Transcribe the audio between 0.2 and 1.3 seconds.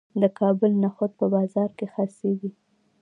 د کابل نخود په